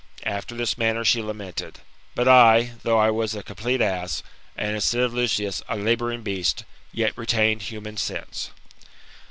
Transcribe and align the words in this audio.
After 0.25 0.55
this 0.55 0.79
manner 0.79 1.05
she 1.05 1.21
lamented. 1.21 1.79
But 2.15 2.27
I, 2.27 2.71
though 2.81 2.97
I 2.97 3.11
was 3.11 3.35
a 3.35 3.43
complete 3.43 3.81
ass, 3.81 4.23
and, 4.57 4.73
instead 4.73 5.01
of 5.01 5.13
Lucius, 5.13 5.61
a 5.69 5.77
labouring 5.77 6.23
b^st, 6.23 6.63
yet 6.91 7.15
retained 7.15 7.61
human 7.61 7.97
sense. 7.97 8.49